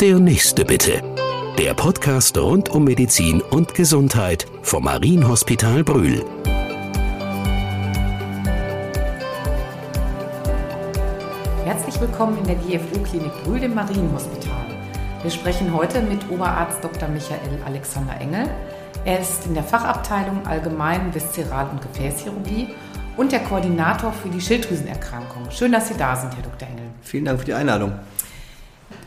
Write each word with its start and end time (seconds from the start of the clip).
Der 0.00 0.18
nächste 0.18 0.64
bitte. 0.64 1.02
Der 1.56 1.72
Podcast 1.72 2.36
rund 2.36 2.68
um 2.68 2.82
Medizin 2.82 3.40
und 3.40 3.74
Gesundheit 3.74 4.44
vom 4.62 4.84
Marienhospital 4.84 5.84
Brühl. 5.84 6.24
Herzlich 11.64 12.00
willkommen 12.00 12.38
in 12.38 12.44
der 12.44 12.56
GFU-Klinik 12.56 13.30
Brühl 13.44 13.62
im 13.62 13.74
Marienhospital. 13.74 14.66
Wir 15.22 15.30
sprechen 15.30 15.72
heute 15.72 16.02
mit 16.02 16.28
Oberarzt 16.28 16.82
Dr. 16.82 17.08
Michael 17.08 17.62
Alexander 17.64 18.20
Engel. 18.20 18.50
Er 19.04 19.20
ist 19.20 19.46
in 19.46 19.54
der 19.54 19.64
Fachabteilung 19.64 20.44
Allgemein 20.44 21.14
Viszeral- 21.14 21.70
und 21.70 21.80
Gefäßchirurgie 21.80 22.68
und 23.16 23.30
der 23.30 23.40
Koordinator 23.40 24.12
für 24.12 24.28
die 24.28 24.40
Schilddrüsenerkrankung. 24.40 25.50
Schön, 25.52 25.70
dass 25.70 25.86
Sie 25.86 25.96
da 25.96 26.16
sind, 26.16 26.34
Herr 26.34 26.42
Dr. 26.42 26.66
Engel. 26.68 26.86
Vielen 27.02 27.26
Dank 27.26 27.38
für 27.38 27.46
die 27.46 27.54
Einladung. 27.54 27.92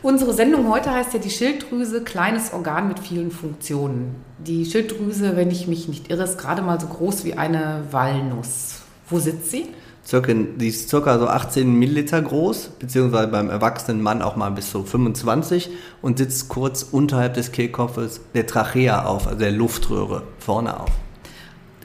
Unsere 0.00 0.32
Sendung 0.32 0.70
heute 0.70 0.92
heißt 0.92 1.12
ja 1.12 1.18
die 1.18 1.30
Schilddrüse, 1.30 2.04
kleines 2.04 2.52
Organ 2.52 2.86
mit 2.86 3.00
vielen 3.00 3.32
Funktionen. 3.32 4.14
Die 4.38 4.64
Schilddrüse, 4.64 5.36
wenn 5.36 5.50
ich 5.50 5.66
mich 5.66 5.88
nicht 5.88 6.08
irre, 6.08 6.22
ist 6.22 6.38
gerade 6.38 6.62
mal 6.62 6.80
so 6.80 6.86
groß 6.86 7.24
wie 7.24 7.34
eine 7.34 7.82
Walnuss. 7.90 8.82
Wo 9.08 9.18
sitzt 9.18 9.50
sie? 9.50 9.66
Circa, 10.06 10.32
die 10.32 10.68
ist 10.68 10.88
circa 10.88 11.18
so 11.18 11.26
18 11.26 11.70
Milliliter 11.70 12.22
groß, 12.22 12.70
beziehungsweise 12.78 13.26
beim 13.26 13.50
erwachsenen 13.50 14.00
Mann 14.00 14.22
auch 14.22 14.36
mal 14.36 14.52
bis 14.52 14.70
zu 14.70 14.84
25 14.84 15.68
und 16.00 16.18
sitzt 16.18 16.48
kurz 16.48 16.84
unterhalb 16.84 17.34
des 17.34 17.50
Kehlkopfes 17.50 18.20
der 18.34 18.46
Trachea 18.46 19.04
auf, 19.04 19.26
also 19.26 19.38
der 19.38 19.50
Luftröhre 19.50 20.22
vorne 20.38 20.78
auf. 20.78 20.90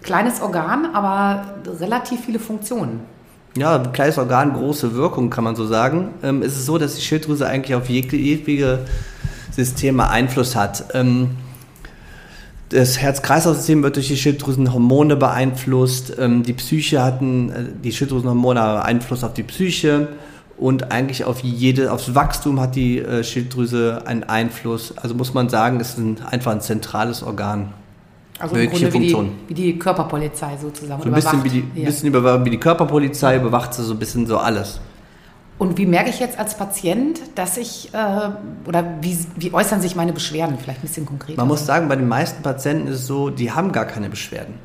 Kleines 0.03 0.39
Organ, 0.39 0.93
aber 0.93 1.55
relativ 1.79 2.25
viele 2.25 2.39
Funktionen. 2.39 3.01
Ja, 3.55 3.77
kleines 3.77 4.17
Organ, 4.17 4.53
große 4.53 4.95
Wirkung, 4.95 5.29
kann 5.29 5.43
man 5.43 5.55
so 5.55 5.67
sagen. 5.67 6.09
Ähm, 6.23 6.41
es 6.41 6.57
ist 6.57 6.65
so, 6.65 6.79
dass 6.79 6.95
die 6.95 7.01
Schilddrüse 7.01 7.47
eigentlich 7.47 7.75
auf 7.75 7.87
jegliche 7.87 8.79
Systeme 9.51 10.09
Einfluss 10.09 10.55
hat. 10.55 10.85
Ähm, 10.95 11.31
das 12.69 12.97
Herz-Kreislauf-System 12.97 13.83
wird 13.83 13.97
durch 13.97 14.07
die 14.07 14.17
Schilddrüsenhormone 14.17 15.15
beeinflusst. 15.15 16.15
Ähm, 16.17 16.41
die 16.41 16.53
Psyche 16.53 17.03
hatten, 17.03 17.51
äh, 17.51 17.65
die 17.83 17.91
Schilddrüsenhormone 17.91 18.59
haben 18.59 18.81
Einfluss 18.81 19.23
auf 19.23 19.35
die 19.35 19.43
Psyche 19.43 20.07
und 20.57 20.91
eigentlich 20.91 21.23
auf 21.23 21.41
jede, 21.41 21.91
aufs 21.91 22.15
Wachstum 22.15 22.59
hat 22.59 22.75
die 22.75 22.97
äh, 22.97 23.23
Schilddrüse 23.23 24.01
einen 24.05 24.23
Einfluss. 24.23 24.97
Also 24.97 25.13
muss 25.13 25.35
man 25.35 25.49
sagen, 25.49 25.79
es 25.79 25.89
ist 25.89 25.97
ein, 25.99 26.17
einfach 26.25 26.51
ein 26.51 26.61
zentrales 26.61 27.21
Organ. 27.21 27.73
Also 28.43 28.55
im 28.57 28.69
Grunde 28.69 28.93
wie 28.93 28.99
die, 28.99 29.31
wie 29.47 29.53
die, 29.53 29.79
Körperpolizei 29.79 30.57
sozusagen. 30.61 31.01
So 31.01 31.07
ein 31.07 31.15
bisschen 31.15 31.43
wie, 31.45 31.49
die, 31.49 31.65
ja. 31.75 31.85
bisschen 31.85 32.09
über, 32.09 32.43
wie 32.43 32.49
die 32.49 32.59
Körperpolizei 32.59 33.37
überwacht 33.37 33.73
sie 33.73 33.83
so 33.83 33.93
ein 33.93 33.99
bisschen 33.99 34.27
so 34.27 34.37
alles. 34.37 34.81
Und 35.57 35.77
wie 35.77 35.85
merke 35.85 36.09
ich 36.09 36.19
jetzt 36.19 36.37
als 36.37 36.57
Patient, 36.57 37.21
dass 37.35 37.55
ich, 37.55 37.93
äh, 37.93 38.67
oder 38.67 38.97
wie, 38.99 39.17
wie 39.37 39.53
äußern 39.53 39.79
sich 39.79 39.95
meine 39.95 40.11
Beschwerden? 40.11 40.57
Vielleicht 40.61 40.79
ein 40.79 40.87
bisschen 40.87 41.05
konkreter. 41.05 41.39
Man 41.39 41.47
muss 41.47 41.65
sagen, 41.65 41.87
bei 41.87 41.95
den 41.95 42.09
meisten 42.09 42.43
Patienten 42.43 42.87
ist 42.87 42.99
es 42.99 43.07
so, 43.07 43.29
die 43.29 43.51
haben 43.51 43.71
gar 43.71 43.85
keine 43.85 44.09
Beschwerden. 44.09 44.55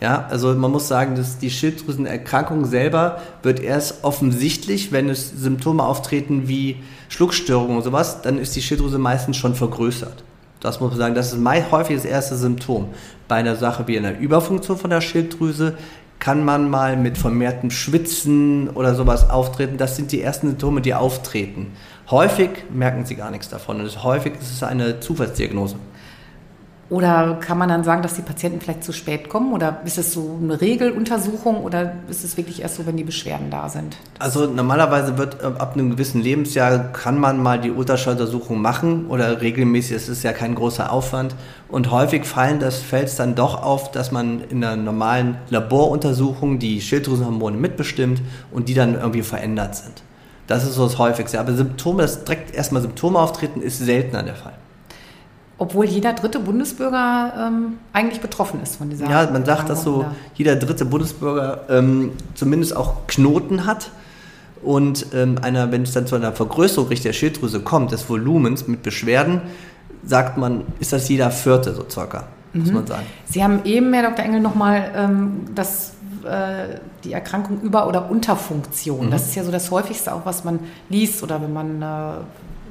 Ja, 0.00 0.26
also 0.28 0.52
man 0.54 0.72
muss 0.72 0.88
sagen, 0.88 1.14
dass 1.14 1.38
die 1.38 1.50
Schilddrüsenerkrankung 1.50 2.64
selber 2.64 3.20
wird 3.44 3.60
erst 3.60 4.02
offensichtlich, 4.02 4.90
wenn 4.90 5.08
es 5.08 5.30
Symptome 5.30 5.84
auftreten 5.84 6.48
wie 6.48 6.82
Schluckstörungen 7.08 7.76
und 7.76 7.84
sowas, 7.84 8.20
dann 8.22 8.38
ist 8.38 8.56
die 8.56 8.62
Schilddrüse 8.62 8.98
meistens 8.98 9.36
schon 9.36 9.54
vergrößert. 9.54 10.24
Das 10.60 10.80
muss 10.80 10.90
man 10.90 10.98
sagen, 10.98 11.14
das 11.14 11.32
ist 11.32 11.70
häufig 11.70 11.96
das 11.96 12.04
erste 12.04 12.36
Symptom. 12.36 12.88
Bei 13.28 13.36
einer 13.36 13.56
Sache 13.56 13.86
wie 13.86 13.98
einer 13.98 14.18
Überfunktion 14.18 14.76
von 14.76 14.90
der 14.90 15.00
Schilddrüse 15.00 15.76
kann 16.18 16.44
man 16.44 16.68
mal 16.68 16.96
mit 16.96 17.16
vermehrtem 17.16 17.70
Schwitzen 17.70 18.70
oder 18.70 18.94
sowas 18.94 19.30
auftreten. 19.30 19.76
Das 19.76 19.96
sind 19.96 20.10
die 20.10 20.20
ersten 20.20 20.48
Symptome, 20.48 20.80
die 20.80 20.94
auftreten. 20.94 21.72
Häufig 22.10 22.50
merken 22.72 23.04
sie 23.04 23.14
gar 23.14 23.30
nichts 23.30 23.48
davon 23.48 23.80
und 23.80 24.02
häufig 24.02 24.32
ist 24.40 24.50
es 24.50 24.62
eine 24.62 24.98
Zufallsdiagnose. 24.98 25.76
Oder 26.90 27.36
kann 27.40 27.58
man 27.58 27.68
dann 27.68 27.84
sagen, 27.84 28.00
dass 28.00 28.14
die 28.14 28.22
Patienten 28.22 28.60
vielleicht 28.60 28.82
zu 28.82 28.92
spät 28.92 29.28
kommen? 29.28 29.52
Oder 29.52 29.82
ist 29.84 29.98
es 29.98 30.14
so 30.14 30.38
eine 30.42 30.58
Regeluntersuchung 30.58 31.62
oder 31.62 31.92
ist 32.08 32.24
es 32.24 32.38
wirklich 32.38 32.62
erst 32.62 32.76
so, 32.76 32.86
wenn 32.86 32.96
die 32.96 33.04
Beschwerden 33.04 33.50
da 33.50 33.68
sind? 33.68 33.98
Also 34.18 34.46
normalerweise 34.46 35.18
wird 35.18 35.42
äh, 35.42 35.46
ab 35.46 35.74
einem 35.74 35.90
gewissen 35.90 36.22
Lebensjahr 36.22 36.78
kann 36.92 37.18
man 37.18 37.42
mal 37.42 37.60
die 37.60 37.70
Ultraschalluntersuchung 37.70 38.62
machen 38.62 39.06
oder 39.08 39.42
regelmäßig, 39.42 39.96
es 39.96 40.08
ist 40.08 40.22
ja 40.22 40.32
kein 40.32 40.54
großer 40.54 40.90
Aufwand. 40.90 41.34
Und 41.68 41.90
häufig 41.90 42.24
fallen 42.24 42.58
das 42.58 42.78
fällt 42.78 43.08
es 43.08 43.16
dann 43.16 43.34
doch 43.34 43.62
auf, 43.62 43.90
dass 43.90 44.10
man 44.10 44.40
in 44.48 44.64
einer 44.64 44.76
normalen 44.76 45.36
Laboruntersuchung 45.50 46.58
die 46.58 46.80
Schilddrüsenhormone 46.80 47.58
mitbestimmt 47.58 48.22
und 48.50 48.70
die 48.70 48.74
dann 48.74 48.94
irgendwie 48.94 49.22
verändert 49.22 49.76
sind. 49.76 50.02
Das 50.46 50.64
ist 50.64 50.76
so 50.76 50.84
das 50.84 50.96
häufigste. 50.96 51.38
Aber 51.38 51.52
Symptome, 51.52 52.00
dass 52.00 52.24
direkt 52.24 52.54
erstmal 52.54 52.80
Symptome 52.80 53.18
auftreten, 53.18 53.60
ist 53.60 53.78
seltener 53.78 54.22
der 54.22 54.34
Fall. 54.34 54.54
Obwohl 55.60 55.86
jeder 55.86 56.12
dritte 56.12 56.38
Bundesbürger 56.38 57.48
ähm, 57.48 57.78
eigentlich 57.92 58.20
betroffen 58.20 58.62
ist 58.62 58.76
von 58.76 58.90
dieser. 58.90 59.10
Ja, 59.10 59.28
man 59.30 59.44
sagt, 59.44 59.68
dass 59.68 59.82
so 59.82 60.06
jeder 60.34 60.54
dritte 60.54 60.84
Bundesbürger 60.84 61.62
ähm, 61.68 62.12
zumindest 62.34 62.76
auch 62.76 63.06
Knoten 63.08 63.66
hat. 63.66 63.90
Und 64.62 65.06
ähm, 65.14 65.36
einer, 65.42 65.70
wenn 65.70 65.82
es 65.82 65.92
dann 65.92 66.06
zu 66.06 66.16
einer 66.16 66.32
Vergrößerung 66.32 66.88
der 66.90 67.12
Schilddrüse 67.12 67.60
kommt, 67.60 67.92
des 67.92 68.08
Volumens 68.08 68.66
mit 68.66 68.82
Beschwerden, 68.82 69.40
sagt 70.04 70.36
man, 70.36 70.62
ist 70.80 70.92
das 70.92 71.08
jeder 71.08 71.30
vierte 71.30 71.74
so 71.74 71.84
circa, 71.88 72.24
mhm. 72.52 72.60
muss 72.62 72.72
man 72.72 72.86
sagen. 72.86 73.06
Sie 73.26 73.42
haben 73.42 73.60
eben, 73.64 73.92
Herr 73.92 74.10
Dr. 74.10 74.24
Engel, 74.24 74.40
nochmal 74.40 74.90
ähm, 74.96 75.46
das 75.54 75.92
äh, 76.24 76.78
die 77.04 77.12
Erkrankung 77.12 77.60
Über- 77.60 77.86
oder 77.86 78.10
Unterfunktion. 78.10 79.06
Mhm. 79.06 79.10
Das 79.10 79.26
ist 79.26 79.36
ja 79.36 79.44
so 79.44 79.52
das 79.52 79.70
häufigste 79.70 80.12
auch, 80.12 80.24
was 80.24 80.44
man 80.44 80.60
liest 80.88 81.22
oder 81.22 81.40
wenn 81.40 81.52
man 81.52 81.82
äh, 81.82 81.86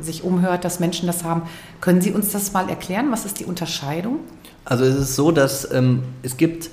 sich 0.01 0.23
umhört, 0.23 0.65
dass 0.65 0.79
Menschen 0.79 1.07
das 1.07 1.23
haben. 1.23 1.43
Können 1.81 2.01
Sie 2.01 2.11
uns 2.11 2.31
das 2.31 2.53
mal 2.53 2.69
erklären? 2.69 3.07
Was 3.11 3.25
ist 3.25 3.39
die 3.39 3.45
Unterscheidung? 3.45 4.19
Also 4.65 4.83
es 4.83 4.95
ist 4.95 5.15
so, 5.15 5.31
dass 5.31 5.71
ähm, 5.71 6.03
es 6.23 6.37
gibt, 6.37 6.69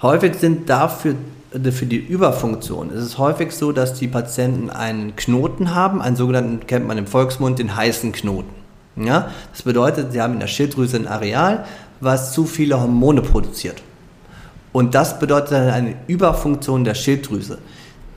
häufig 0.00 0.34
sind 0.36 0.68
dafür 0.68 1.14
äh, 1.52 1.70
für 1.70 1.86
die 1.86 1.98
Überfunktion. 1.98 2.90
Es 2.90 3.04
ist 3.04 3.18
häufig 3.18 3.52
so, 3.52 3.72
dass 3.72 3.94
die 3.94 4.08
Patienten 4.08 4.70
einen 4.70 5.14
Knoten 5.16 5.74
haben, 5.74 6.02
einen 6.02 6.16
sogenannten, 6.16 6.66
kennt 6.66 6.86
man 6.86 6.98
im 6.98 7.06
Volksmund, 7.06 7.58
den 7.58 7.76
heißen 7.76 8.12
Knoten. 8.12 8.54
Ja? 8.96 9.30
Das 9.52 9.62
bedeutet, 9.62 10.12
sie 10.12 10.20
haben 10.20 10.34
in 10.34 10.40
der 10.40 10.48
Schilddrüse 10.48 10.96
ein 10.96 11.06
Areal, 11.06 11.64
was 12.00 12.32
zu 12.32 12.44
viele 12.44 12.80
Hormone 12.80 13.22
produziert. 13.22 13.82
Und 14.72 14.94
das 14.94 15.18
bedeutet 15.18 15.52
dann 15.52 15.68
eine 15.68 15.94
Überfunktion 16.06 16.84
der 16.84 16.94
Schilddrüse. 16.94 17.58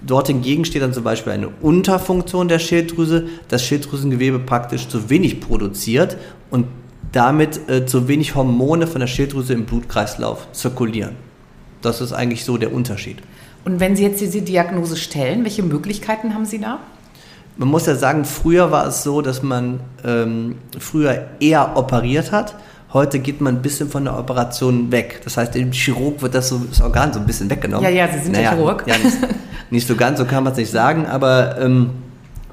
Dort 0.05 0.27
hingegen 0.27 0.65
steht 0.65 0.81
dann 0.81 0.93
zum 0.93 1.03
Beispiel 1.03 1.33
eine 1.33 1.47
Unterfunktion 1.61 2.47
der 2.47 2.59
Schilddrüse, 2.59 3.27
das 3.47 3.63
Schilddrüsengewebe 3.63 4.39
praktisch 4.39 4.87
zu 4.87 5.09
wenig 5.09 5.39
produziert 5.41 6.17
und 6.51 6.67
damit 7.11 7.69
äh, 7.69 7.85
zu 7.85 8.07
wenig 8.07 8.35
Hormone 8.35 8.87
von 8.87 8.99
der 8.99 9.07
Schilddrüse 9.07 9.53
im 9.53 9.65
Blutkreislauf 9.65 10.51
zirkulieren. 10.51 11.15
Das 11.81 12.01
ist 12.01 12.13
eigentlich 12.13 12.45
so 12.45 12.57
der 12.57 12.73
Unterschied. 12.73 13.17
Und 13.63 13.79
wenn 13.79 13.95
Sie 13.95 14.03
jetzt 14.03 14.21
diese 14.21 14.41
Diagnose 14.41 14.95
stellen, 14.95 15.43
welche 15.43 15.63
Möglichkeiten 15.63 16.33
haben 16.33 16.45
Sie 16.45 16.59
da? 16.59 16.79
Man 17.57 17.69
muss 17.69 17.85
ja 17.85 17.95
sagen, 17.95 18.25
früher 18.25 18.69
war 18.71 18.85
es 18.87 19.03
so, 19.03 19.21
dass 19.21 19.41
man 19.41 19.79
ähm, 20.03 20.55
früher 20.77 21.29
eher 21.39 21.77
operiert 21.77 22.31
hat 22.31 22.55
Heute 22.95 23.19
geht 23.19 23.41
man 23.41 23.55
ein 23.55 23.61
bisschen 23.61 23.89
von 23.89 24.05
der 24.05 24.17
Operation 24.17 24.89
weg. 24.89 25.19
Das 25.25 25.35
heißt, 25.35 25.53
dem 25.53 25.73
Chirurg 25.73 26.21
wird 26.21 26.33
das, 26.33 26.47
so, 26.47 26.59
das 26.59 26.79
Organ 26.79 27.11
so 27.11 27.19
ein 27.19 27.25
bisschen 27.25 27.49
weggenommen. 27.49 27.83
Ja, 27.83 27.89
ja, 27.89 28.07
Sie 28.07 28.19
sind 28.19 28.31
naja, 28.31 28.51
der 28.51 28.57
Chirurg. 28.57 28.83
Ja, 28.87 28.95
nicht, 29.75 29.87
so 29.87 29.95
ganz, 29.95 30.19
so 30.19 30.25
kann 30.25 30.43
man 30.43 30.53
es 30.53 30.57
nicht 30.57 30.71
sagen, 30.71 31.05
aber 31.05 31.59
ähm, 31.59 31.91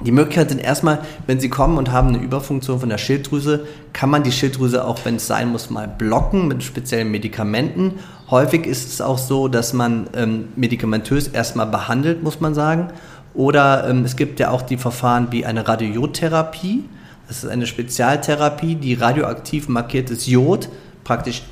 die 0.04 0.12
Möglichkeit 0.12 0.50
sind 0.50 0.60
erstmal, 0.60 0.98
wenn 1.26 1.38
Sie 1.38 1.48
kommen 1.48 1.78
und 1.78 1.92
haben 1.92 2.08
eine 2.08 2.18
Überfunktion 2.18 2.80
von 2.80 2.88
der 2.88 2.98
Schilddrüse, 2.98 3.66
kann 3.92 4.10
man 4.10 4.24
die 4.24 4.32
Schilddrüse 4.32 4.84
auch, 4.84 4.98
wenn 5.04 5.16
es 5.16 5.26
sein 5.26 5.48
muss, 5.50 5.70
mal 5.70 5.86
blocken 5.86 6.48
mit 6.48 6.62
speziellen 6.62 7.10
Medikamenten. 7.10 7.94
Häufig 8.30 8.66
ist 8.66 8.92
es 8.92 9.00
auch 9.00 9.18
so, 9.18 9.48
dass 9.48 9.72
man 9.72 10.08
ähm, 10.14 10.48
medikamentös 10.56 11.28
erstmal 11.28 11.66
behandelt, 11.66 12.22
muss 12.22 12.40
man 12.40 12.54
sagen. 12.54 12.88
Oder 13.34 13.88
ähm, 13.88 14.04
es 14.04 14.16
gibt 14.16 14.40
ja 14.40 14.50
auch 14.50 14.62
die 14.62 14.76
Verfahren 14.76 15.28
wie 15.30 15.46
eine 15.46 15.66
Radiotherapie 15.68 16.84
das 17.32 17.44
ist 17.44 17.50
eine 17.50 17.66
Spezialtherapie, 17.66 18.74
die 18.74 18.92
radioaktiv 18.92 19.68
markiertes 19.68 20.26
Jod 20.26 20.68
praktisch 21.02 21.42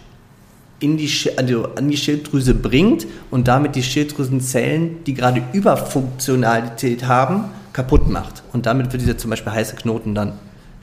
in 0.81 0.97
die, 0.97 1.11
also 1.37 1.69
an 1.77 1.89
die 1.89 1.97
Schilddrüse 1.97 2.55
bringt 2.55 3.07
und 3.31 3.47
damit 3.49 3.77
die 3.77 3.83
Schilddrüsenzellen, 3.83 5.05
die 5.05 5.15
gerade 5.15 5.43
Überfunktionalität 5.53 7.07
haben, 7.07 7.45
kaputt 7.73 8.09
macht. 8.09 8.43
Und 8.53 8.67
damit 8.67 8.93
wird 8.93 9.03
dieser 9.03 9.19
zum 9.19 9.31
Beispiel 9.31 9.53
heiße 9.53 9.77
Knoten 9.77 10.15
dann 10.15 10.33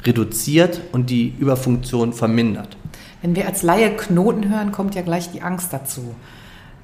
reduziert 0.05 0.81
und 0.91 1.09
die 1.09 1.33
Überfunktion 1.39 2.13
vermindert. 2.13 2.77
Wenn 3.21 3.35
wir 3.35 3.47
als 3.47 3.63
Laie 3.63 3.89
Knoten 3.95 4.49
hören, 4.49 4.71
kommt 4.71 4.95
ja 4.95 5.01
gleich 5.01 5.31
die 5.31 5.41
Angst 5.41 5.73
dazu. 5.73 6.15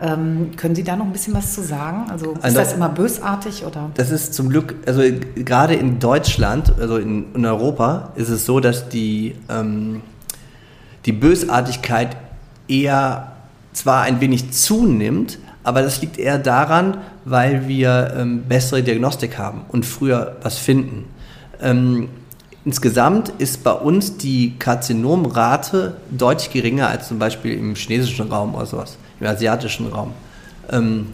Ähm, 0.01 0.51
können 0.57 0.75
Sie 0.75 0.83
da 0.83 0.95
noch 0.95 1.05
ein 1.05 1.11
bisschen 1.13 1.35
was 1.35 1.53
zu 1.53 1.61
sagen? 1.61 2.09
Also 2.09 2.33
ist 2.33 2.43
also, 2.43 2.57
das 2.57 2.73
immer 2.73 2.89
bösartig 2.89 3.63
oder? 3.63 3.91
Das 3.93 4.09
ist 4.09 4.33
zum 4.33 4.49
Glück, 4.49 4.75
also 4.87 5.03
gerade 5.35 5.75
in 5.75 5.99
Deutschland, 5.99 6.73
also 6.79 6.97
in, 6.97 7.33
in 7.35 7.45
Europa, 7.45 8.11
ist 8.15 8.29
es 8.29 8.45
so, 8.45 8.59
dass 8.59 8.89
die, 8.89 9.35
ähm, 9.49 10.01
die 11.05 11.13
Bösartigkeit 11.13 12.17
eher 12.67 13.33
zwar 13.73 14.03
ein 14.03 14.21
wenig 14.21 14.51
zunimmt, 14.51 15.39
aber 15.63 15.81
das 15.81 16.01
liegt 16.01 16.17
eher 16.17 16.37
daran, 16.37 16.97
weil 17.25 17.67
wir 17.67 18.13
ähm, 18.17 18.43
bessere 18.43 18.83
Diagnostik 18.83 19.37
haben 19.37 19.61
und 19.69 19.85
früher 19.85 20.35
was 20.41 20.57
finden. 20.57 21.05
Ähm, 21.61 22.09
insgesamt 22.65 23.29
ist 23.37 23.63
bei 23.63 23.71
uns 23.71 24.17
die 24.17 24.55
Karzinomrate 24.59 25.95
deutlich 26.11 26.51
geringer 26.51 26.89
als 26.89 27.07
zum 27.07 27.19
Beispiel 27.19 27.53
im 27.57 27.75
chinesischen 27.75 28.29
Raum 28.29 28.55
oder 28.55 28.65
sowas, 28.65 28.97
im 29.19 29.27
asiatischen 29.27 29.87
Raum. 29.87 30.11
Ähm, 30.69 31.07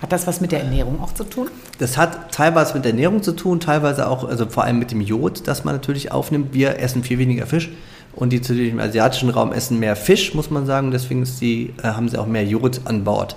hat 0.00 0.10
das 0.10 0.26
was 0.26 0.40
mit 0.40 0.50
der 0.50 0.60
Ernährung 0.60 1.00
auch 1.00 1.14
zu 1.14 1.22
tun? 1.22 1.48
Das 1.78 1.96
hat 1.96 2.32
teilweise 2.32 2.74
mit 2.74 2.84
der 2.84 2.90
Ernährung 2.90 3.22
zu 3.22 3.32
tun, 3.32 3.60
teilweise 3.60 4.08
auch, 4.08 4.24
also 4.24 4.46
vor 4.46 4.64
allem 4.64 4.80
mit 4.80 4.90
dem 4.90 5.00
Jod, 5.00 5.46
das 5.46 5.64
man 5.64 5.74
natürlich 5.74 6.10
aufnimmt. 6.10 6.52
Wir 6.52 6.80
essen 6.80 7.04
viel 7.04 7.18
weniger 7.18 7.46
Fisch 7.46 7.70
und 8.14 8.30
die 8.30 8.40
zu 8.40 8.54
dem 8.54 8.78
asiatischen 8.78 9.30
Raum 9.30 9.52
essen 9.52 9.78
mehr 9.78 9.96
Fisch, 9.96 10.34
muss 10.34 10.50
man 10.50 10.66
sagen. 10.66 10.90
Deswegen 10.90 11.26
die, 11.40 11.74
äh, 11.82 11.88
haben 11.88 12.08
sie 12.08 12.18
auch 12.18 12.26
mehr 12.26 12.44
Jod 12.44 12.80
an 12.84 13.04
Bord. 13.04 13.36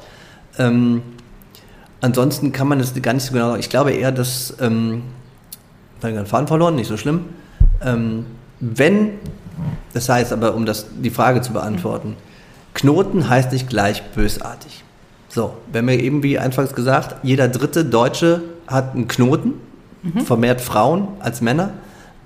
Ähm, 0.58 1.02
ansonsten 2.02 2.52
kann 2.52 2.68
man 2.68 2.80
das 2.80 2.94
gar 3.02 3.14
nicht 3.14 3.26
so 3.26 3.34
genau 3.34 3.50
sagen. 3.50 3.60
Ich 3.60 3.70
glaube 3.70 3.92
eher, 3.92 4.12
dass, 4.12 4.56
ähm, 4.60 5.04
ich 6.00 6.04
habe 6.04 6.14
den 6.14 6.26
Faden 6.26 6.48
verloren, 6.48 6.76
nicht 6.76 6.88
so 6.88 6.98
schlimm. 6.98 7.26
Ähm, 7.82 8.26
wenn, 8.60 9.12
das 9.94 10.10
heißt 10.10 10.34
aber, 10.34 10.56
um 10.56 10.66
das, 10.66 10.88
die 11.02 11.10
Frage 11.10 11.42
zu 11.42 11.54
beantworten, 11.54 12.16
Knoten 12.74 13.30
heißt 13.30 13.54
nicht 13.54 13.70
gleich 13.70 14.04
bösartig. 14.12 14.84
So, 15.30 15.54
wenn 15.72 15.88
wir 15.88 16.00
eben 16.00 16.24
wie 16.24 16.38
anfangs 16.40 16.74
gesagt, 16.76 17.18
jeder 17.24 17.48
dritte 17.48 17.86
Deutsche 17.86 18.42
hat 18.68 18.96
einen 18.96 19.08
Knoten, 19.08 19.54
mhm. 20.04 20.22
vermehrt 20.22 20.62
Frauen 20.62 21.08
als 21.20 21.42
Männer. 21.42 21.72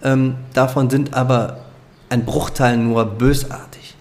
Ähm, 0.03 0.35
davon 0.53 0.89
sind 0.89 1.13
aber 1.13 1.59
ein 2.09 2.25
Bruchteil 2.25 2.77
nur 2.77 3.05
bösartig. 3.05 3.95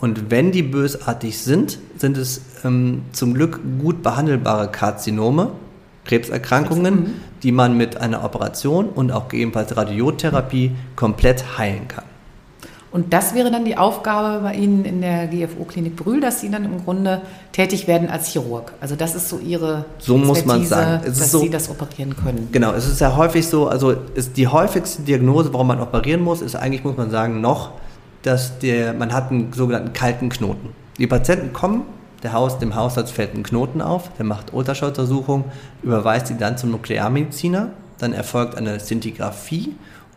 Und 0.00 0.30
wenn 0.30 0.52
die 0.52 0.62
bösartig 0.62 1.38
sind, 1.38 1.78
sind 1.96 2.16
es 2.18 2.42
ähm, 2.64 3.02
zum 3.12 3.34
Glück 3.34 3.60
gut 3.80 4.02
behandelbare 4.02 4.70
Karzinome, 4.70 5.52
Krebserkrankungen, 6.04 6.94
mhm. 6.94 7.14
die 7.42 7.52
man 7.52 7.76
mit 7.76 7.96
einer 7.96 8.24
Operation 8.24 8.88
und 8.88 9.10
auch 9.10 9.28
gegebenenfalls 9.28 9.76
Radiotherapie 9.76 10.72
komplett 10.96 11.58
heilen 11.58 11.88
kann. 11.88 12.04
Und 12.94 13.12
das 13.12 13.34
wäre 13.34 13.50
dann 13.50 13.64
die 13.64 13.76
Aufgabe 13.76 14.40
bei 14.44 14.54
Ihnen 14.54 14.84
in 14.84 15.00
der 15.00 15.26
GFO-Klinik 15.26 15.96
Brühl, 15.96 16.20
dass 16.20 16.40
Sie 16.40 16.48
dann 16.48 16.64
im 16.64 16.84
Grunde 16.84 17.22
tätig 17.50 17.88
werden 17.88 18.08
als 18.08 18.28
Chirurg. 18.28 18.72
Also 18.80 18.94
das 18.94 19.16
ist 19.16 19.28
so 19.28 19.40
Ihre 19.40 19.84
So 19.98 20.16
muss 20.16 20.44
man 20.44 20.64
sagen. 20.64 21.02
Es 21.04 21.18
dass 21.18 21.32
so, 21.32 21.40
Sie 21.40 21.50
das 21.50 21.68
operieren 21.68 22.14
können. 22.14 22.50
Genau, 22.52 22.72
es 22.72 22.86
ist 22.86 23.00
ja 23.00 23.16
häufig 23.16 23.48
so, 23.48 23.66
also 23.66 23.96
die 24.36 24.46
häufigste 24.46 25.02
Diagnose, 25.02 25.52
warum 25.52 25.66
man 25.66 25.80
operieren 25.80 26.22
muss, 26.22 26.40
ist 26.40 26.54
eigentlich, 26.54 26.84
muss 26.84 26.96
man 26.96 27.10
sagen, 27.10 27.40
noch, 27.40 27.72
dass 28.22 28.60
der, 28.60 28.94
man 28.94 29.12
hat 29.12 29.32
einen 29.32 29.52
sogenannten 29.52 29.92
kalten 29.92 30.28
Knoten. 30.28 30.68
Die 30.96 31.08
Patienten 31.08 31.52
kommen, 31.52 31.82
der 32.22 32.32
Haus, 32.32 32.60
dem 32.60 32.76
Hausarzt 32.76 33.10
fällt 33.10 33.34
ein 33.34 33.42
Knoten 33.42 33.82
auf, 33.82 34.08
der 34.18 34.24
macht 34.24 34.54
Ultraschalluntersuchung, 34.54 35.46
überweist 35.82 36.28
sie 36.28 36.36
dann 36.36 36.56
zum 36.56 36.70
Nuklearmediziner, 36.70 37.70
dann 37.98 38.12
erfolgt 38.12 38.56
eine 38.56 38.78
Szintigraphie 38.78 39.74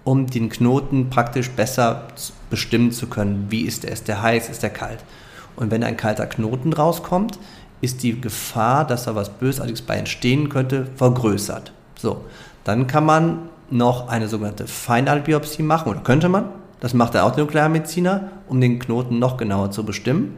um 0.07 0.25
den 0.25 0.47
Knoten 0.47 1.09
praktisch 1.09 1.49
besser 1.49 2.03
bestimmen 2.49 2.93
zu 2.93 3.07
können, 3.07 3.47
wie 3.49 3.63
ist 3.63 3.83
der, 3.83 3.91
ist 3.91 4.07
der 4.07 4.21
heiß, 4.21 4.47
ist 4.47 4.63
der 4.63 4.69
kalt. 4.69 5.03
Und 5.57 5.69
wenn 5.69 5.83
ein 5.83 5.97
kalter 5.97 6.27
Knoten 6.27 6.71
rauskommt, 6.71 7.37
ist 7.81 8.03
die 8.03 8.21
Gefahr, 8.21 8.87
dass 8.87 9.03
da 9.03 9.15
was 9.15 9.29
Bösartiges 9.29 9.81
bei 9.81 9.97
entstehen 9.97 10.47
könnte, 10.47 10.87
vergrößert. 10.95 11.73
So, 11.99 12.23
dann 12.63 12.87
kann 12.87 13.05
man 13.05 13.49
noch 13.69 14.07
eine 14.07 14.29
sogenannte 14.29 14.65
Feinnadelbiopsie 14.65 15.61
machen, 15.61 15.89
oder 15.89 15.99
könnte 15.99 16.29
man. 16.29 16.45
Das 16.79 16.93
macht 16.93 17.13
der 17.13 17.27
Nuklearmediziner, 17.27 18.31
um 18.47 18.61
den 18.61 18.79
Knoten 18.79 19.19
noch 19.19 19.35
genauer 19.35 19.71
zu 19.71 19.83
bestimmen. 19.83 20.37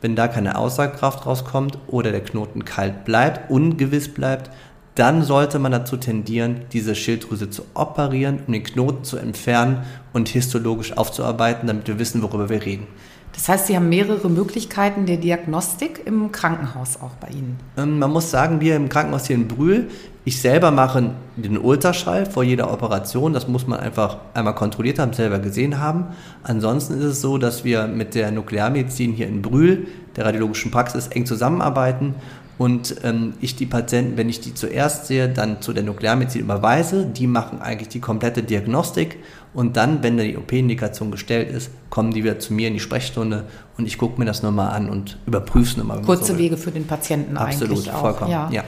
Wenn 0.00 0.16
da 0.16 0.26
keine 0.26 0.58
Aussagekraft 0.58 1.24
rauskommt 1.24 1.78
oder 1.86 2.10
der 2.10 2.24
Knoten 2.24 2.64
kalt 2.64 3.04
bleibt, 3.04 3.48
ungewiss 3.48 4.12
bleibt, 4.12 4.50
dann 4.94 5.22
sollte 5.22 5.58
man 5.58 5.72
dazu 5.72 5.96
tendieren, 5.96 6.62
diese 6.72 6.94
Schilddrüse 6.94 7.50
zu 7.50 7.62
operieren, 7.74 8.40
um 8.46 8.52
den 8.52 8.62
Knoten 8.62 9.04
zu 9.04 9.16
entfernen 9.16 9.84
und 10.12 10.28
histologisch 10.28 10.96
aufzuarbeiten, 10.96 11.66
damit 11.66 11.88
wir 11.88 11.98
wissen, 11.98 12.22
worüber 12.22 12.48
wir 12.48 12.64
reden. 12.64 12.86
Das 13.32 13.48
heißt, 13.48 13.66
Sie 13.66 13.74
haben 13.74 13.88
mehrere 13.88 14.30
Möglichkeiten 14.30 15.06
der 15.06 15.16
Diagnostik 15.16 16.02
im 16.04 16.30
Krankenhaus 16.30 17.00
auch 17.00 17.16
bei 17.20 17.28
Ihnen. 17.28 17.58
Ähm, 17.76 17.98
man 17.98 18.12
muss 18.12 18.30
sagen, 18.30 18.60
wir 18.60 18.76
im 18.76 18.88
Krankenhaus 18.88 19.26
hier 19.26 19.34
in 19.34 19.48
Brühl, 19.48 19.88
ich 20.24 20.40
selber 20.40 20.70
mache 20.70 21.10
den 21.36 21.58
Ultraschall 21.58 22.24
vor 22.26 22.44
jeder 22.44 22.72
Operation. 22.72 23.34
Das 23.34 23.46
muss 23.48 23.66
man 23.66 23.80
einfach 23.80 24.18
einmal 24.32 24.54
kontrolliert 24.54 24.98
haben, 24.98 25.12
selber 25.12 25.38
gesehen 25.38 25.80
haben. 25.80 26.06
Ansonsten 26.44 26.94
ist 26.94 27.04
es 27.04 27.20
so, 27.20 27.36
dass 27.36 27.64
wir 27.64 27.88
mit 27.88 28.14
der 28.14 28.30
Nuklearmedizin 28.30 29.12
hier 29.12 29.26
in 29.26 29.42
Brühl, 29.42 29.88
der 30.16 30.24
radiologischen 30.24 30.70
Praxis, 30.70 31.08
eng 31.08 31.26
zusammenarbeiten 31.26 32.14
und 32.56 32.96
ähm, 33.02 33.34
ich 33.40 33.56
die 33.56 33.66
Patienten, 33.66 34.16
wenn 34.16 34.28
ich 34.28 34.40
die 34.40 34.54
zuerst 34.54 35.06
sehe, 35.06 35.28
dann 35.28 35.60
zu 35.60 35.72
der 35.72 35.82
Nuklearmedizin 35.82 36.40
überweise. 36.40 37.04
Die 37.04 37.26
machen 37.26 37.60
eigentlich 37.60 37.88
die 37.88 38.00
komplette 38.00 38.42
Diagnostik 38.42 39.18
und 39.54 39.76
dann, 39.76 40.02
wenn 40.02 40.18
die 40.18 40.36
OP-Indikation 40.36 41.10
gestellt 41.10 41.50
ist, 41.50 41.70
kommen 41.90 42.12
die 42.12 42.22
wieder 42.22 42.38
zu 42.38 42.52
mir 42.52 42.68
in 42.68 42.74
die 42.74 42.80
Sprechstunde 42.80 43.44
und 43.76 43.86
ich 43.86 43.98
gucke 43.98 44.18
mir 44.18 44.24
das 44.24 44.42
nochmal 44.42 44.70
an 44.70 44.88
und 44.88 45.18
überprüfe 45.26 45.70
es 45.70 45.76
nochmal. 45.76 46.02
Kurze 46.02 46.32
so 46.32 46.38
Wege 46.38 46.56
für 46.56 46.70
den 46.70 46.86
Patienten 46.86 47.36
Absolut, 47.36 47.78
eigentlich 47.78 47.92
auch. 47.92 48.00
vollkommen. 48.00 48.30
Ja. 48.30 48.48
ja. 48.50 48.64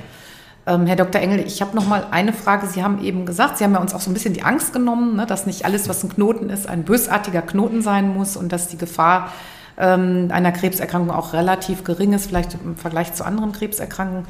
Ähm, 0.66 0.86
Herr 0.86 0.96
Dr. 0.96 1.20
Engel, 1.20 1.40
ich 1.46 1.60
habe 1.60 1.76
noch 1.76 1.86
mal 1.86 2.06
eine 2.10 2.32
Frage. 2.32 2.66
Sie 2.66 2.82
haben 2.82 3.02
eben 3.02 3.24
gesagt, 3.24 3.58
Sie 3.58 3.64
haben 3.64 3.72
ja 3.72 3.80
uns 3.80 3.94
auch 3.94 4.00
so 4.00 4.10
ein 4.10 4.14
bisschen 4.14 4.34
die 4.34 4.42
Angst 4.42 4.72
genommen, 4.72 5.14
ne, 5.14 5.26
dass 5.26 5.46
nicht 5.46 5.64
alles, 5.64 5.88
was 5.88 6.02
ein 6.02 6.08
Knoten 6.08 6.50
ist, 6.50 6.68
ein 6.68 6.82
bösartiger 6.82 7.42
Knoten 7.42 7.82
sein 7.82 8.08
muss 8.08 8.36
und 8.36 8.50
dass 8.52 8.66
die 8.66 8.78
Gefahr 8.78 9.32
ähm, 9.78 10.28
einer 10.30 10.52
Krebserkrankung 10.52 11.14
auch 11.14 11.32
relativ 11.32 11.84
gering 11.84 12.12
ist, 12.12 12.26
vielleicht 12.26 12.54
im 12.54 12.76
Vergleich 12.76 13.14
zu 13.14 13.24
anderen 13.24 13.52
Krebserkrankungen. 13.52 14.26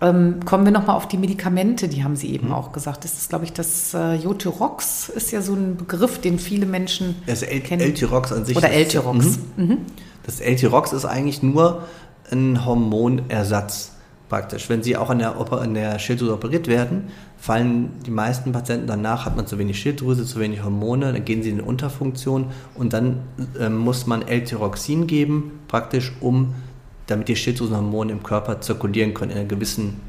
Ähm, 0.00 0.40
kommen 0.44 0.64
wir 0.64 0.72
nochmal 0.72 0.96
auf 0.96 1.06
die 1.06 1.16
Medikamente, 1.16 1.86
die 1.86 2.02
haben 2.02 2.16
Sie 2.16 2.34
eben 2.34 2.48
mhm. 2.48 2.54
auch 2.54 2.72
gesagt. 2.72 3.04
Das 3.04 3.12
ist, 3.12 3.28
glaube 3.28 3.44
ich, 3.44 3.52
das 3.52 3.94
äh, 3.94 4.14
Jotyrox 4.14 5.08
ist 5.10 5.30
ja 5.30 5.42
so 5.42 5.54
ein 5.54 5.76
Begriff, 5.76 6.20
den 6.20 6.40
viele 6.40 6.66
Menschen 6.66 7.22
also 7.28 7.46
El 7.46 7.60
kennen. 7.60 7.82
L-Tyrox 7.82 8.32
an 8.32 8.44
sich. 8.44 8.56
Oder 8.56 8.70
L-Tyrox. 8.70 9.38
Mhm. 9.56 9.64
Mhm. 9.64 9.78
Das 10.24 10.40
L-Tyrox 10.40 10.92
ist 10.92 11.04
eigentlich 11.04 11.42
nur 11.44 11.84
ein 12.32 12.64
Hormonersatz 12.64 13.92
praktisch. 14.28 14.68
Wenn 14.68 14.82
sie 14.82 14.96
auch 14.96 15.10
an 15.10 15.20
der, 15.20 15.36
an 15.36 15.74
der 15.74 15.98
Schilddrüse 16.00 16.32
operiert 16.32 16.66
werden, 16.66 17.10
fallen 17.42 17.90
die 18.06 18.12
meisten 18.12 18.52
Patienten 18.52 18.86
danach, 18.86 19.26
hat 19.26 19.34
man 19.34 19.48
zu 19.48 19.58
wenig 19.58 19.76
Schilddrüse, 19.80 20.24
zu 20.24 20.38
wenig 20.38 20.62
Hormone, 20.62 21.12
dann 21.12 21.24
gehen 21.24 21.42
sie 21.42 21.50
in 21.50 21.58
eine 21.58 21.64
Unterfunktion 21.64 22.46
und 22.76 22.92
dann 22.92 23.18
äh, 23.58 23.68
muss 23.68 24.06
man 24.06 24.22
L-Tyroxin 24.22 25.08
geben, 25.08 25.50
praktisch 25.66 26.12
um, 26.20 26.54
damit 27.08 27.26
die 27.26 27.34
Schilddrüsenhormone 27.34 28.12
im 28.12 28.22
Körper 28.22 28.60
zirkulieren 28.60 29.12
können 29.12 29.32
in 29.32 29.38
einer 29.38 29.48
gewissen 29.48 30.00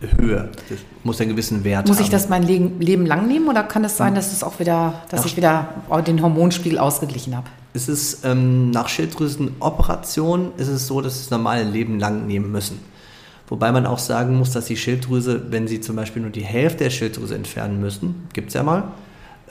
Höhe. 0.00 0.48
Das 0.68 0.78
muss 1.04 1.20
einen 1.20 1.30
gewissen 1.30 1.62
Wert 1.62 1.86
muss 1.86 1.96
haben. 1.96 2.02
Muss 2.02 2.06
ich 2.08 2.10
das 2.10 2.28
mein 2.28 2.42
Leben 2.42 3.06
lang 3.06 3.28
nehmen 3.28 3.46
oder 3.46 3.62
kann 3.62 3.84
es 3.84 3.96
sein, 3.96 4.16
dass 4.16 4.32
es 4.32 4.42
auch 4.42 4.58
wieder, 4.58 4.94
dass 5.10 5.20
Ach. 5.20 5.26
ich 5.26 5.36
wieder 5.36 5.68
den 6.04 6.20
Hormonspiegel 6.20 6.80
ausgeglichen 6.80 7.36
habe? 7.36 7.46
Es 7.72 7.88
ist 7.88 8.24
ähm, 8.24 8.72
nach 8.72 8.88
Schilddrüsenoperation 8.88 10.50
ist 10.56 10.66
es 10.66 10.88
so, 10.88 11.00
dass 11.00 11.18
sie 11.18 11.24
es 11.26 11.30
normal 11.30 11.60
ein 11.60 11.72
Leben 11.72 12.00
lang 12.00 12.26
nehmen 12.26 12.50
müssen. 12.50 12.80
Wobei 13.50 13.72
man 13.72 13.84
auch 13.84 13.98
sagen 13.98 14.38
muss, 14.38 14.52
dass 14.52 14.66
die 14.66 14.76
Schilddrüse, 14.76 15.50
wenn 15.50 15.68
sie 15.68 15.80
zum 15.80 15.96
Beispiel 15.96 16.22
nur 16.22 16.30
die 16.30 16.44
Hälfte 16.44 16.84
der 16.84 16.90
Schilddrüse 16.90 17.34
entfernen 17.34 17.80
müssen, 17.80 18.28
gibt 18.32 18.48
es 18.48 18.54
ja 18.54 18.62
mal, 18.62 18.84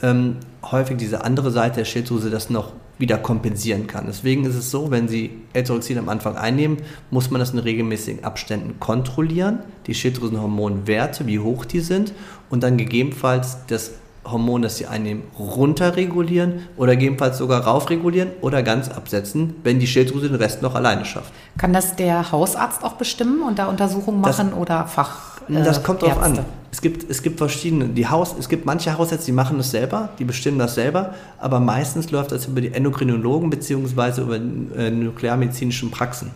ähm, 0.02 0.38
häufig 0.64 0.98
diese 0.98 1.24
andere 1.24 1.52
Seite 1.52 1.76
der 1.76 1.86
Schilddrüse 1.86 2.30
das 2.30 2.50
noch 2.50 2.72
wieder 2.98 3.18
kompensieren 3.18 3.88
kann. 3.88 4.06
Deswegen 4.08 4.46
ist 4.46 4.56
es 4.56 4.72
so, 4.72 4.92
wenn 4.92 5.08
Sie 5.08 5.32
L-Tyroxin 5.54 5.98
am 5.98 6.10
Anfang 6.10 6.36
einnehmen, 6.36 6.78
muss 7.12 7.30
man 7.30 7.40
das 7.40 7.52
in 7.52 7.60
regelmäßigen 7.60 8.24
Abständen 8.24 8.80
kontrollieren, 8.80 9.60
die 9.88 9.94
Schilddrüsenhormonwerte, 9.94 11.26
wie 11.26 11.40
hoch 11.40 11.66
die 11.66 11.80
sind 11.80 12.14
und 12.50 12.64
dann 12.64 12.78
gegebenenfalls 12.78 13.66
das 13.68 13.92
Hormon, 14.32 14.62
das 14.62 14.78
sie 14.78 14.88
einnehmen, 14.88 15.24
runterregulieren 15.38 16.68
oder 16.78 16.94
gegebenenfalls 16.94 17.38
sogar 17.38 17.62
raufregulieren 17.62 18.30
oder 18.42 18.64
ganz 18.64 18.90
absetzen, 18.90 19.56
wenn 19.64 19.80
die 19.80 19.88
Schilddrüse 19.88 20.30
den 20.30 20.36
Rest 20.36 20.62
noch 20.62 20.76
alleine 20.76 21.06
schafft. 21.06 21.32
Kann 21.58 21.74
das 21.74 21.96
der 21.96 22.32
Hausarzt 22.32 22.84
auch 22.84 22.94
bestimmen 22.94 23.42
und 23.42 23.60
da 23.60 23.68
Untersuchungen 23.68 24.22
machen 24.22 24.52
das, 24.52 24.60
oder 24.60 24.86
Fach? 24.86 25.42
Äh, 25.50 25.64
das 25.64 25.84
kommt 25.84 26.02
drauf 26.02 26.22
an. 26.22 26.40
Es 26.72 26.82
gibt, 26.82 27.10
es 27.10 27.24
gibt 27.24 27.40
verschiedene, 27.40 27.88
die 27.90 28.08
Haus, 28.08 28.36
es 28.38 28.48
gibt 28.48 28.66
manche 28.66 28.96
Hausärzte, 28.98 29.26
die 29.26 29.32
machen 29.32 29.58
das 29.58 29.72
selber, 29.72 30.10
die 30.20 30.24
bestimmen 30.24 30.60
das 30.60 30.76
selber, 30.76 31.16
aber 31.40 31.60
meistens 31.60 32.12
läuft 32.12 32.32
das 32.32 32.46
über 32.46 32.62
die 32.62 32.74
Endokrinologen 32.74 33.50
bzw. 33.50 34.22
über 34.22 34.36
äh, 34.36 34.92
nuklearmedizinischen 34.92 35.90
Praxen. 35.90 36.32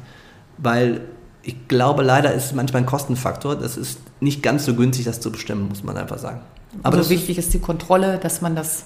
Weil 0.58 1.02
ich 1.44 1.68
glaube, 1.68 2.04
leider 2.04 2.34
ist 2.34 2.46
es 2.46 2.54
manchmal 2.54 2.84
ein 2.84 2.86
Kostenfaktor. 2.86 3.56
Das 3.56 3.78
ist 3.78 4.00
nicht 4.22 4.42
ganz 4.42 4.66
so 4.66 4.74
günstig, 4.74 5.06
das 5.06 5.20
zu 5.20 5.32
bestimmen, 5.32 5.68
muss 5.68 5.84
man 5.84 5.98
einfach 5.98 6.18
sagen. 6.18 6.40
Aber 6.82 6.98
also 6.98 7.10
wichtig 7.10 7.38
ist 7.38 7.54
die 7.54 7.60
Kontrolle, 7.60 8.18
dass 8.18 8.42
man 8.42 8.56
das 8.56 8.86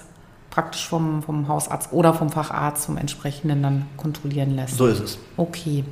praktisch 0.50 0.86
vom, 0.88 1.22
vom 1.22 1.46
Hausarzt 1.46 1.92
oder 1.92 2.12
vom 2.14 2.30
Facharzt 2.30 2.82
zum 2.82 2.96
entsprechenden 2.96 3.62
dann 3.62 3.86
kontrollieren 3.96 4.56
lässt. 4.56 4.76
So 4.76 4.86
ist 4.88 5.00
es. 5.00 5.18
Okay. 5.36 5.84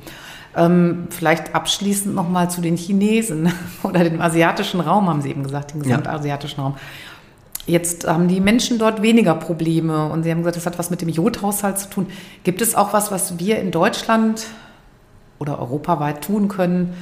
Ähm, 0.55 1.07
vielleicht 1.09 1.55
abschließend 1.55 2.13
nochmal 2.13 2.49
zu 2.49 2.61
den 2.61 2.75
Chinesen 2.75 3.51
oder 3.83 4.03
dem 4.03 4.19
asiatischen 4.19 4.81
Raum, 4.81 5.07
haben 5.07 5.21
Sie 5.21 5.29
eben 5.29 5.43
gesagt, 5.43 5.73
den 5.73 5.83
gesamtasiatischen 5.83 6.57
ja. 6.57 6.63
Raum. 6.63 6.75
Jetzt 7.65 8.07
haben 8.07 8.27
die 8.27 8.39
Menschen 8.39 8.79
dort 8.79 9.01
weniger 9.01 9.35
Probleme 9.35 10.09
und 10.09 10.23
Sie 10.23 10.31
haben 10.31 10.39
gesagt, 10.39 10.57
das 10.57 10.65
hat 10.65 10.79
was 10.79 10.89
mit 10.89 11.01
dem 11.01 11.09
Jodhaushalt 11.09 11.77
zu 11.79 11.89
tun. 11.89 12.07
Gibt 12.43 12.61
es 12.61 12.75
auch 12.75 12.93
was, 12.93 13.11
was 13.11 13.39
wir 13.39 13.59
in 13.59 13.71
Deutschland 13.71 14.47
oder 15.39 15.59
europaweit 15.59 16.23
tun 16.23 16.47
können, 16.47 16.93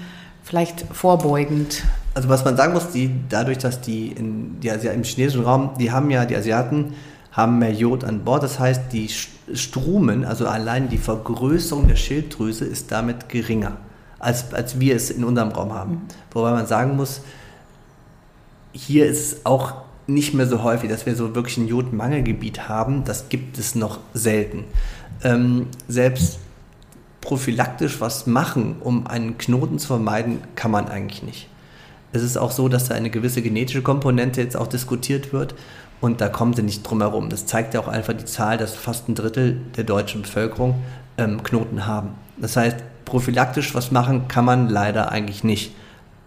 vielleicht 0.43 0.81
vorbeugend? 0.91 1.83
Also 2.13 2.29
was 2.29 2.45
man 2.45 2.55
sagen 2.55 2.73
muss, 2.73 2.91
die, 2.91 3.11
dadurch, 3.29 3.57
dass 3.57 3.81
die, 3.81 4.07
in, 4.07 4.59
die 4.59 4.71
Asi 4.71 4.87
im 4.87 5.03
chinesischen 5.03 5.43
Raum, 5.43 5.71
die 5.79 5.91
haben 5.91 6.09
ja, 6.11 6.25
die 6.25 6.35
Asiaten 6.35 6.93
haben 7.31 7.59
mehr 7.59 7.73
Jod 7.73 8.03
an 8.05 8.23
Bord. 8.23 8.43
Das 8.43 8.59
heißt, 8.59 8.93
die 8.93 9.09
Strumen, 9.53 10.23
also 10.23 10.47
allein 10.47 10.87
die 10.87 10.97
Vergrößerung 10.97 11.87
der 11.87 11.97
Schilddrüse 11.97 12.63
ist 12.63 12.91
damit 12.91 13.27
geringer, 13.27 13.77
als, 14.19 14.53
als 14.53 14.79
wir 14.79 14.95
es 14.95 15.09
in 15.09 15.23
unserem 15.23 15.49
Raum 15.49 15.73
haben. 15.73 15.91
Mhm. 15.91 16.01
Wobei 16.31 16.51
man 16.51 16.65
sagen 16.65 16.95
muss, 16.95 17.21
hier 18.71 19.05
ist 19.05 19.33
es 19.33 19.45
auch 19.45 19.73
nicht 20.07 20.33
mehr 20.33 20.47
so 20.47 20.63
häufig, 20.63 20.89
dass 20.89 21.05
wir 21.05 21.15
so 21.15 21.35
wirklich 21.35 21.57
ein 21.57 21.67
Jodmangelgebiet 21.67 22.69
haben. 22.69 23.03
Das 23.03 23.29
gibt 23.29 23.57
es 23.57 23.75
noch 23.75 23.99
selten. 24.13 24.65
Ähm, 25.23 25.67
selbst 25.87 26.39
prophylaktisch 27.25 27.99
was 27.99 28.27
machen, 28.27 28.75
um 28.79 29.07
einen 29.07 29.37
Knoten 29.37 29.79
zu 29.79 29.87
vermeiden, 29.87 30.41
kann 30.55 30.71
man 30.71 30.87
eigentlich 30.87 31.23
nicht. 31.23 31.49
Es 32.13 32.21
ist 32.21 32.37
auch 32.37 32.51
so, 32.51 32.69
dass 32.69 32.87
da 32.87 32.95
eine 32.95 33.09
gewisse 33.09 33.41
genetische 33.41 33.81
Komponente 33.81 34.41
jetzt 34.41 34.55
auch 34.55 34.67
diskutiert 34.67 35.33
wird 35.33 35.55
und 35.99 36.21
da 36.21 36.29
kommen 36.29 36.53
sie 36.53 36.61
nicht 36.61 36.83
drum 36.83 37.01
herum. 37.01 37.29
Das 37.29 37.47
zeigt 37.47 37.73
ja 37.73 37.79
auch 37.79 37.87
einfach 37.87 38.13
die 38.13 38.25
Zahl, 38.25 38.57
dass 38.57 38.75
fast 38.75 39.09
ein 39.09 39.15
Drittel 39.15 39.59
der 39.75 39.83
deutschen 39.83 40.21
Bevölkerung 40.21 40.75
ähm, 41.17 41.41
Knoten 41.43 41.87
haben. 41.87 42.11
Das 42.37 42.55
heißt, 42.55 42.77
prophylaktisch 43.05 43.73
was 43.73 43.91
machen 43.91 44.27
kann 44.27 44.45
man 44.45 44.69
leider 44.69 45.11
eigentlich 45.11 45.43
nicht. 45.43 45.73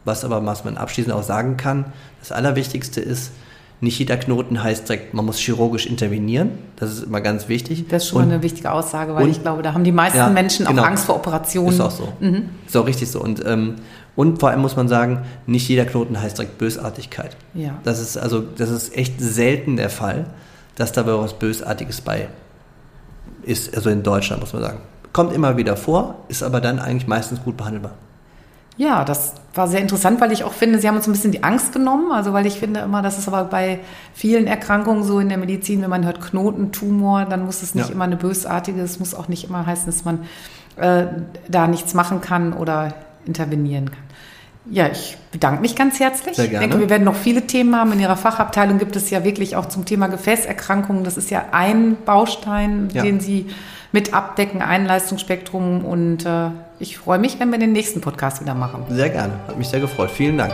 Was 0.04 0.24
aber, 0.24 0.44
was 0.44 0.64
man 0.64 0.76
abschließend 0.76 1.14
auch 1.14 1.22
sagen 1.22 1.56
kann, 1.56 1.86
das 2.20 2.32
Allerwichtigste 2.32 3.00
ist, 3.00 3.30
nicht 3.80 3.98
jeder 3.98 4.16
Knoten 4.16 4.62
heißt 4.62 4.88
direkt, 4.88 5.14
man 5.14 5.24
muss 5.24 5.38
chirurgisch 5.38 5.86
intervenieren. 5.86 6.50
Das 6.76 6.92
ist 6.92 7.04
immer 7.04 7.20
ganz 7.20 7.48
wichtig. 7.48 7.86
Das 7.88 8.02
ist 8.02 8.08
schon 8.08 8.24
und, 8.24 8.32
eine 8.32 8.42
wichtige 8.42 8.72
Aussage, 8.72 9.14
weil 9.14 9.28
ich 9.28 9.40
glaube, 9.40 9.62
da 9.62 9.72
haben 9.72 9.84
die 9.84 9.92
meisten 9.92 10.18
ja, 10.18 10.28
Menschen 10.28 10.66
auch 10.66 10.70
genau. 10.70 10.82
Angst 10.82 11.04
vor 11.04 11.14
Operationen. 11.14 11.72
Ist 11.72 11.80
auch 11.80 11.90
so. 11.92 12.12
Mhm. 12.18 12.48
Ist 12.66 12.76
auch 12.76 12.86
richtig 12.86 13.08
so. 13.08 13.20
Und, 13.20 13.44
ähm, 13.46 13.76
und 14.16 14.40
vor 14.40 14.50
allem 14.50 14.60
muss 14.60 14.74
man 14.74 14.88
sagen, 14.88 15.22
nicht 15.46 15.68
jeder 15.68 15.84
Knoten 15.84 16.20
heißt 16.20 16.38
direkt 16.38 16.58
Bösartigkeit. 16.58 17.36
Ja. 17.54 17.78
Das 17.84 18.00
ist 18.00 18.16
also, 18.16 18.40
das 18.40 18.70
ist 18.70 18.96
echt 18.96 19.20
selten 19.20 19.76
der 19.76 19.90
Fall, 19.90 20.26
dass 20.74 20.90
da 20.90 21.06
was 21.06 21.34
Bösartiges 21.34 22.00
bei 22.00 22.28
ist. 23.44 23.76
Also 23.76 23.90
in 23.90 24.02
Deutschland 24.02 24.40
muss 24.40 24.52
man 24.52 24.62
sagen. 24.62 24.78
Kommt 25.12 25.32
immer 25.32 25.56
wieder 25.56 25.76
vor, 25.76 26.16
ist 26.26 26.42
aber 26.42 26.60
dann 26.60 26.80
eigentlich 26.80 27.06
meistens 27.06 27.42
gut 27.44 27.56
behandelbar. 27.56 27.92
Ja, 28.78 29.04
das 29.04 29.34
war 29.54 29.66
sehr 29.66 29.80
interessant, 29.80 30.20
weil 30.20 30.30
ich 30.30 30.44
auch 30.44 30.52
finde, 30.52 30.78
Sie 30.78 30.86
haben 30.86 30.96
uns 30.96 31.08
ein 31.08 31.12
bisschen 31.12 31.32
die 31.32 31.42
Angst 31.42 31.72
genommen. 31.72 32.12
Also 32.12 32.32
weil 32.32 32.46
ich 32.46 32.54
finde 32.54 32.80
immer, 32.80 33.02
das 33.02 33.18
ist 33.18 33.26
aber 33.26 33.44
bei 33.44 33.80
vielen 34.14 34.46
Erkrankungen 34.46 35.02
so 35.02 35.18
in 35.18 35.28
der 35.28 35.36
Medizin, 35.36 35.82
wenn 35.82 35.90
man 35.90 36.04
hört 36.04 36.20
Knoten, 36.20 36.70
Tumor, 36.70 37.24
dann 37.24 37.44
muss 37.44 37.62
es 37.62 37.74
nicht 37.74 37.88
ja. 37.88 37.94
immer 37.94 38.04
eine 38.04 38.16
bösartige, 38.16 38.80
es 38.80 39.00
muss 39.00 39.14
auch 39.14 39.26
nicht 39.26 39.44
immer 39.44 39.66
heißen, 39.66 39.86
dass 39.86 40.04
man 40.04 40.20
äh, 40.76 41.06
da 41.48 41.66
nichts 41.66 41.92
machen 41.92 42.20
kann 42.20 42.52
oder 42.52 42.94
intervenieren 43.26 43.90
kann. 43.90 44.04
Ja, 44.70 44.86
ich 44.86 45.16
bedanke 45.32 45.60
mich 45.60 45.74
ganz 45.74 45.98
herzlich. 45.98 46.36
Sehr 46.36 46.46
gerne. 46.46 46.66
Ich 46.66 46.70
denke, 46.70 46.84
wir 46.84 46.90
werden 46.90 47.04
noch 47.04 47.16
viele 47.16 47.46
Themen 47.46 47.74
haben. 47.74 47.92
In 47.92 48.00
Ihrer 48.00 48.16
Fachabteilung 48.16 48.78
gibt 48.78 48.94
es 48.94 49.10
ja 49.10 49.24
wirklich 49.24 49.56
auch 49.56 49.66
zum 49.66 49.86
Thema 49.86 50.08
Gefäßerkrankungen. 50.08 51.04
Das 51.04 51.16
ist 51.16 51.30
ja 51.30 51.46
ein 51.52 51.96
Baustein, 52.04 52.90
ja. 52.92 53.02
den 53.02 53.18
Sie 53.18 53.46
mit 53.92 54.14
abdecken, 54.14 54.62
ein 54.62 54.86
Leistungsspektrum. 54.86 55.84
Und 55.84 56.26
äh, 56.26 56.50
ich 56.78 56.98
freue 56.98 57.18
mich, 57.18 57.40
wenn 57.40 57.50
wir 57.50 57.58
den 57.58 57.72
nächsten 57.72 58.00
Podcast 58.00 58.40
wieder 58.40 58.54
machen. 58.54 58.84
Sehr 58.88 59.10
gerne. 59.10 59.34
Hat 59.46 59.58
mich 59.58 59.68
sehr 59.68 59.80
gefreut. 59.80 60.10
Vielen 60.10 60.38
Dank. 60.38 60.52